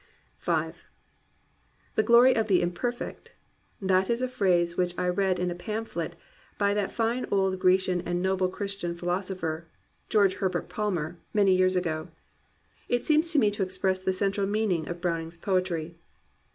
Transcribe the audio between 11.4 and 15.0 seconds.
years ago. It seems to me to express the central meaning